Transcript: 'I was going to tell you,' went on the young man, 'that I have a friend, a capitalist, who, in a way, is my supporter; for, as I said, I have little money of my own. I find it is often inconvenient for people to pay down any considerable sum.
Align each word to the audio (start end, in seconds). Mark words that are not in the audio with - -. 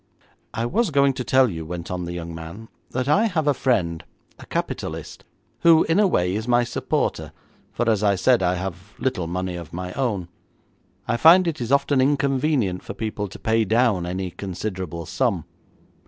'I 0.55 0.65
was 0.65 0.89
going 0.89 1.13
to 1.13 1.23
tell 1.23 1.47
you,' 1.51 1.63
went 1.63 1.91
on 1.91 2.05
the 2.05 2.11
young 2.13 2.33
man, 2.33 2.69
'that 2.89 3.07
I 3.07 3.25
have 3.27 3.45
a 3.45 3.53
friend, 3.53 4.03
a 4.39 4.47
capitalist, 4.47 5.23
who, 5.59 5.83
in 5.83 5.99
a 5.99 6.07
way, 6.07 6.33
is 6.33 6.47
my 6.47 6.63
supporter; 6.63 7.31
for, 7.71 7.87
as 7.87 8.01
I 8.01 8.15
said, 8.15 8.41
I 8.41 8.55
have 8.55 8.95
little 8.97 9.27
money 9.27 9.55
of 9.55 9.73
my 9.73 9.93
own. 9.93 10.27
I 11.07 11.17
find 11.17 11.47
it 11.47 11.61
is 11.61 11.71
often 11.71 12.01
inconvenient 12.01 12.81
for 12.81 12.95
people 12.95 13.27
to 13.27 13.37
pay 13.37 13.63
down 13.63 14.07
any 14.07 14.31
considerable 14.31 15.05
sum. 15.05 15.45